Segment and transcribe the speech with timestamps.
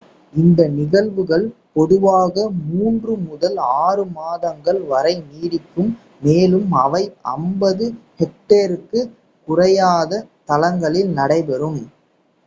[0.33, 1.43] இந்த நிகழ்வுகள்
[1.75, 5.91] பொதுவாக மூன்று முதல் ஆறு மாதங்கள் வரை நீடிக்கும்
[6.21, 7.03] மேலும் அவை
[7.35, 7.91] 50
[8.19, 9.13] ஹெக்டேருக்குக்
[9.47, 11.81] குறையாத தளங்களில் நடைபெறும்